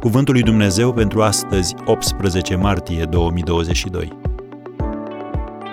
Cuvântul 0.00 0.34
lui 0.34 0.42
Dumnezeu 0.42 0.92
pentru 0.92 1.22
astăzi, 1.22 1.74
18 1.84 2.54
martie 2.56 3.04
2022. 3.04 4.18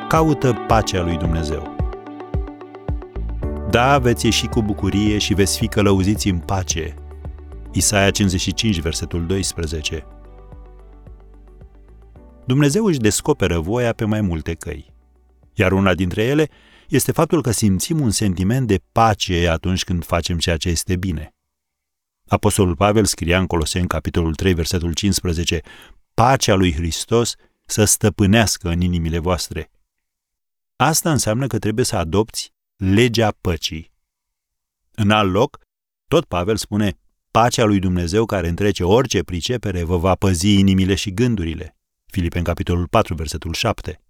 Caută 0.10 0.64
pacea 0.68 1.02
lui 1.04 1.18
Dumnezeu. 1.18 1.76
Da, 3.70 4.00
veți 4.00 4.26
ieși 4.26 4.48
cu 4.48 4.62
bucurie 4.62 5.18
și 5.18 5.34
veți 5.34 5.58
fi 5.58 5.68
călăuziți 5.68 6.28
în 6.28 6.38
pace. 6.38 6.94
Isaia 7.72 8.12
55, 8.12 8.80
versetul 8.80 9.26
12. 9.26 10.06
Dumnezeu 12.46 12.86
își 12.86 13.00
descoperă 13.00 13.60
voia 13.60 13.94
pe 13.94 14.06
mai 14.06 14.22
multe 14.22 14.54
căi. 14.54 14.94
Iar 15.54 15.72
una 15.72 15.94
dintre 15.94 16.24
ele 16.24 16.50
este 16.90 17.12
faptul 17.12 17.42
că 17.42 17.52
simțim 17.52 18.00
un 18.00 18.10
sentiment 18.10 18.68
de 18.68 18.80
pace 18.92 19.48
atunci 19.50 19.84
când 19.84 20.06
facem 20.06 20.38
ceea 20.38 20.58
ce 20.58 20.70
este 20.70 20.96
bine. 20.96 21.33
Apostolul 22.34 22.76
Pavel 22.76 23.06
scria 23.06 23.40
în 23.40 23.48
Coloseni, 23.48 23.88
capitolul 23.88 24.36
3, 24.36 24.54
versetul 24.54 24.94
15, 24.94 25.62
Pacea 26.14 26.56
lui 26.56 26.74
Hristos 26.74 27.36
să 27.66 27.84
stăpânească 27.84 28.70
în 28.70 28.82
inimile 28.82 29.18
voastre. 29.18 29.72
Asta 30.76 31.12
înseamnă 31.12 31.48
că 31.48 31.60
trebuie 31.60 31.86
să 31.86 31.96
adopți 31.96 32.54
legea 32.76 33.36
păcii. 33.42 33.92
În 34.92 35.12
alt 35.12 35.32
loc, 35.32 35.60
tot 36.08 36.26
Pavel 36.26 36.56
spune, 36.56 36.98
pacea 37.32 37.64
lui 37.64 37.80
Dumnezeu 37.80 38.26
care 38.26 38.48
întrece 38.48 38.84
orice 38.84 39.24
pricepere 39.24 39.84
vă 39.84 39.98
va 39.98 40.16
păzi 40.16 40.54
inimile 40.54 40.96
și 40.96 41.14
gândurile. 41.14 41.78
Filipen, 42.06 42.44
capitolul 42.44 42.88
4, 42.88 43.16
versetul 43.16 43.54
7. 43.54 44.02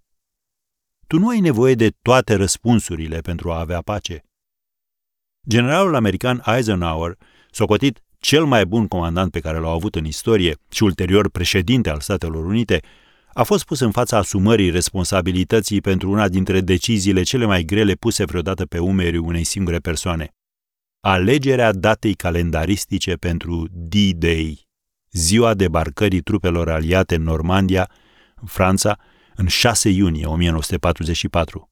Tu 1.08 1.20
nu 1.20 1.28
ai 1.28 1.40
nevoie 1.40 1.76
de 1.76 1.90
toate 2.02 2.34
răspunsurile 2.36 3.20
pentru 3.20 3.52
a 3.52 3.60
avea 3.60 3.82
pace. 3.82 4.24
Generalul 5.48 5.96
american 5.96 6.44
Eisenhower, 6.46 7.18
socotit 7.52 8.02
cel 8.24 8.46
mai 8.46 8.66
bun 8.66 8.88
comandant 8.88 9.32
pe 9.32 9.40
care 9.40 9.58
l-au 9.58 9.74
avut 9.74 9.96
în 9.96 10.06
istorie 10.06 10.56
și 10.70 10.84
ulterior 10.84 11.30
președinte 11.30 11.90
al 11.90 12.00
Statelor 12.00 12.46
Unite, 12.46 12.82
a 13.34 13.44
fost 13.44 13.66
pus 13.66 13.80
în 13.80 13.92
fața 13.92 14.18
asumării 14.18 14.70
responsabilității 14.70 15.82
pentru 15.82 16.12
una 16.12 16.28
dintre 16.28 16.62
deciziile 16.62 17.22
cele 17.22 17.46
mai 17.46 17.64
grele 17.64 17.94
puse 17.94 18.24
vreodată 18.24 18.66
pe 18.66 18.80
umerii 18.80 19.20
unei 19.20 19.44
singure 19.44 19.78
persoane. 19.78 20.28
Alegerea 21.00 21.72
datei 21.72 22.14
calendaristice 22.14 23.14
pentru 23.14 23.68
D-Day, 23.72 24.68
ziua 25.12 25.54
debarcării 25.54 26.22
trupelor 26.22 26.70
aliate 26.70 27.16
în 27.16 27.24
Normandia, 27.24 27.90
în 28.36 28.48
Franța, 28.48 29.00
în 29.36 29.48
6 29.48 29.90
iunie 29.90 30.26
1944. 30.26 31.70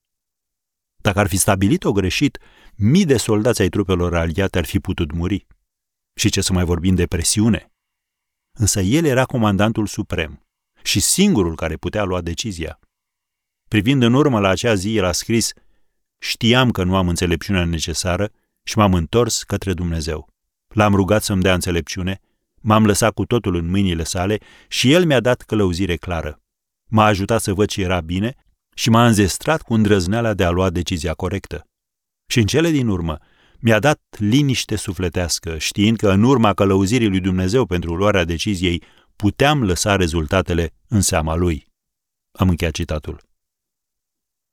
Dacă 0.96 1.20
ar 1.20 1.28
fi 1.28 1.38
stabilit-o 1.38 1.92
greșit, 1.92 2.38
mii 2.76 3.06
de 3.06 3.18
soldați 3.18 3.62
ai 3.62 3.70
trupelor 3.70 4.16
aliate 4.16 4.58
ar 4.58 4.66
fi 4.66 4.80
putut 4.80 5.12
muri. 5.12 5.48
Și 6.22 6.30
ce 6.30 6.42
să 6.42 6.54
mai 6.54 6.64
vorbim 6.64 6.96
de 6.96 7.06
presiune? 7.06 7.72
Însă 8.60 8.82
el 8.82 9.06
era 9.06 9.26
comandantul 9.26 9.88
suprem 9.88 10.48
și 10.84 11.00
singurul 11.00 11.56
care 11.56 11.76
putea 11.76 12.04
lua 12.04 12.22
decizia. 12.22 12.80
Privind 13.68 14.04
în 14.04 14.14
urmă 14.14 14.40
la 14.40 14.50
acea 14.50 14.74
zi, 14.74 14.96
el 14.96 15.06
a 15.06 15.12
scris 15.12 15.54
Știam 16.18 16.72
că 16.72 16.84
nu 16.84 16.96
am 16.96 17.08
înțelepciunea 17.08 17.66
necesară 17.66 18.32
și 18.64 18.78
m-am 18.78 18.94
întors 18.94 19.44
către 19.44 19.74
Dumnezeu. 19.74 20.28
L-am 20.68 20.96
rugat 20.96 21.24
să-mi 21.24 21.42
dea 21.42 21.54
înțelepciune, 21.54 22.20
m-am 22.56 22.86
lăsat 22.86 23.14
cu 23.14 23.26
totul 23.26 23.56
în 23.56 23.70
mâinile 23.70 24.04
sale 24.04 24.38
și 24.68 24.92
el 24.92 25.06
mi-a 25.06 25.20
dat 25.20 25.42
călăuzire 25.42 25.96
clară. 25.96 26.42
M-a 26.90 27.06
ajutat 27.06 27.42
să 27.42 27.54
văd 27.54 27.68
ce 27.68 27.82
era 27.82 28.02
bine 28.02 28.36
și 28.74 28.90
m-a 28.90 29.06
înzestrat 29.06 29.62
cu 29.62 29.74
îndrăzneala 29.74 30.34
de 30.34 30.44
a 30.44 30.50
lua 30.50 30.70
decizia 30.70 31.14
corectă. 31.14 31.68
Și 32.28 32.40
în 32.40 32.46
cele 32.46 32.70
din 32.70 32.88
urmă, 32.88 33.20
mi-a 33.62 33.80
dat 33.80 34.02
liniște 34.18 34.76
sufletească, 34.76 35.58
știind 35.58 35.98
că 35.98 36.12
în 36.12 36.24
urma 36.24 36.54
călăuzirii 36.54 37.08
lui 37.08 37.20
Dumnezeu 37.20 37.66
pentru 37.66 37.96
luarea 37.96 38.24
deciziei 38.24 38.84
puteam 39.16 39.64
lăsa 39.64 39.96
rezultatele 39.96 40.74
în 40.88 41.02
seama 41.02 41.36
lui. 41.36 41.68
Am 42.32 42.50
încheiat 42.50 42.74
citatul. 42.74 43.22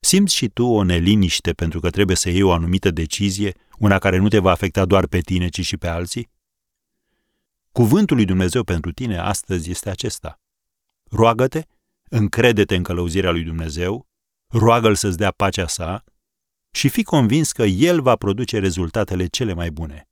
Simți 0.00 0.34
și 0.34 0.48
tu 0.48 0.64
o 0.64 0.82
neliniște 0.82 1.52
pentru 1.52 1.80
că 1.80 1.90
trebuie 1.90 2.16
să 2.16 2.28
iei 2.28 2.42
o 2.42 2.52
anumită 2.52 2.90
decizie, 2.90 3.54
una 3.78 3.98
care 3.98 4.16
nu 4.16 4.28
te 4.28 4.38
va 4.38 4.50
afecta 4.50 4.84
doar 4.84 5.06
pe 5.06 5.20
tine, 5.20 5.48
ci 5.48 5.64
și 5.64 5.76
pe 5.76 5.86
alții? 5.86 6.30
Cuvântul 7.72 8.16
lui 8.16 8.24
Dumnezeu 8.24 8.62
pentru 8.62 8.92
tine 8.92 9.18
astăzi 9.18 9.70
este 9.70 9.90
acesta. 9.90 10.40
Roagă-te, 11.10 11.62
încrede-te 12.08 12.74
în 12.74 12.82
călăuzirea 12.82 13.30
lui 13.30 13.42
Dumnezeu, 13.42 14.06
roagă-L 14.46 14.94
să-ți 14.94 15.16
dea 15.16 15.30
pacea 15.30 15.66
sa 15.66 16.04
și 16.70 16.88
fii 16.88 17.02
convins 17.02 17.52
că 17.52 17.62
El 17.62 18.00
va 18.00 18.16
produce 18.16 18.58
rezultatele 18.58 19.26
cele 19.26 19.54
mai 19.54 19.70
bune. 19.70 20.08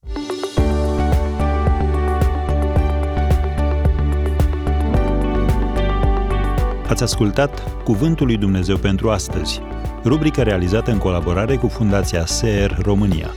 Ați 6.88 7.02
ascultat 7.02 7.82
Cuvântul 7.82 8.26
lui 8.26 8.36
Dumnezeu 8.36 8.76
pentru 8.76 9.10
astăzi, 9.10 9.60
rubrica 10.04 10.42
realizată 10.42 10.90
în 10.90 10.98
colaborare 10.98 11.56
cu 11.56 11.68
Fundația 11.68 12.26
SER 12.26 12.78
România. 12.82 13.30